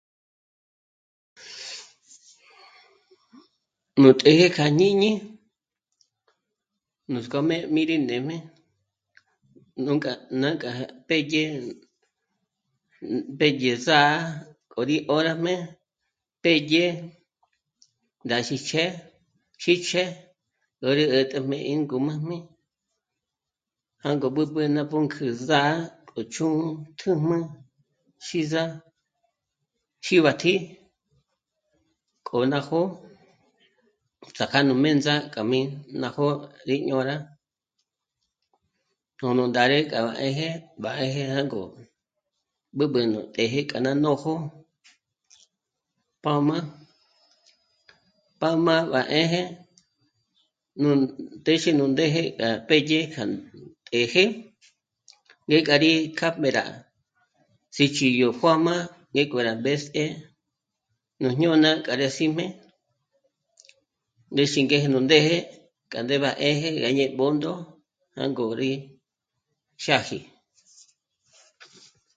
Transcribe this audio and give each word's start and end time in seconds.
Nú 4.01 4.09
të́jë 4.21 4.47
kja 4.55 4.65
jñíñi 4.71 5.11
nuts'k'ojmé 7.11 7.57
mí 7.73 7.81
rí 7.89 7.95
ndém'e 8.05 8.37
nú 9.85 9.91
k'a 10.03 10.13
nânk'a 10.41 10.71
pédye, 11.07 11.43
pédye 13.39 13.71
sá'a 13.85 14.13
k'o 14.71 14.79
rí 14.89 14.97
'ö́rajmé 15.07 15.53
pédye 16.43 16.85
rá 18.29 18.37
síjch'e, 18.47 18.83
xíjch'e 19.61 20.03
'ä̀'ä 20.81 20.91
rí 20.97 21.05
'ä̀t'äjmé 21.13 21.57
ngé 21.79 21.95
újmujmé 21.95 22.37
jângo 24.03 24.27
b'ǚb'ü 24.35 24.61
ná 24.75 24.81
pǔnk'ü 24.91 25.25
zà'a 25.49 25.73
k'o 26.07 26.21
chjú'u 26.33 26.65
tū́jm'ü 26.99 27.37
xíza, 28.25 28.63
xíbatji, 30.05 30.55
k'o 32.25 32.37
ná 32.51 32.59
jó'o 32.69 32.89
ts'áka 34.35 34.59
nú 34.67 34.73
mē̌ndza'a 34.83 35.21
k'a 35.33 35.41
mí 35.51 35.59
ná 36.01 36.07
jó'o 36.15 36.33
rí 36.69 36.75
ñô'o 36.87 37.03
rá 37.09 37.17
tùn'u 39.17 39.43
ndá 39.49 39.63
'ë 39.67 39.79
k'a 39.89 39.99
të́jë 40.17 40.49
bárëjë 40.83 41.23
jângo 41.35 41.63
b'ǚb'ü 42.77 42.99
nú 43.11 43.19
të́jë 43.35 43.59
k'a 43.69 43.77
ngǔm'ü 43.79 43.95
ná 43.95 44.01
nójo 44.03 44.33
pā́m'a, 46.23 46.57
pā́m'a 48.41 48.75
bá 48.91 49.01
'ë́jë 49.13 49.41
nú, 50.81 50.89
téxe 51.45 51.71
nú 51.79 51.85
ndéje 51.93 52.21
k'a 52.37 52.49
pédye 52.67 52.99
k'a 53.13 53.23
të́jë 53.89 54.23
ngék'a 55.47 55.75
rí 55.83 55.91
kjâ'ajmé 56.17 56.49
rá 56.57 56.63
sích'i 57.75 58.07
yó 58.21 58.29
juā́jm'ā 58.39 58.75
ngék'o 59.11 59.37
rá 59.47 59.53
mbés'ese 59.59 60.03
nú 61.21 61.27
jñôna 61.35 61.69
k'a 61.85 61.93
rá 62.01 62.09
sí'm'e 62.17 62.45
ndéxi 64.33 64.59
ngéje 64.65 64.87
nú 64.93 64.99
ndé'e 65.05 65.37
k'a 65.91 65.99
'ë̀ba 66.03 66.29
'ë́jë 66.43 66.69
gá 66.81 66.89
dyé 66.97 67.05
Bṓndo 67.17 67.51
jângo 68.15 68.45
rí 68.59 68.71
xâji 69.83 70.19